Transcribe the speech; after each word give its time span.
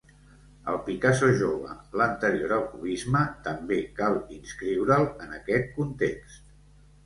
El 0.71 0.77
Picasso 0.87 1.29
jove, 1.41 1.75
l'anterior 2.01 2.55
al 2.57 2.65
cubisme, 2.73 3.23
també 3.51 3.79
cal 4.03 4.19
inscriure'l 4.41 5.09
en 5.29 5.41
aquest 5.41 5.73
context. 5.81 6.47